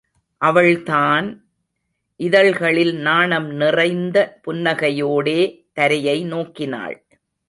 அவள்தான் 0.37 1.27
இதழ்களில் 2.15 2.95
நாணம் 2.95 3.49
நிறைந்த 3.49 4.39
புன்னகையோடே 4.47 5.69
தரையை 5.73 6.23
நோக்கினாள். 6.23 6.97